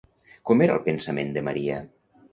Com 0.49 0.63
era 0.67 0.77
el 0.77 0.81
pensament 0.87 1.31
de 1.37 1.47
Maria? 1.49 1.77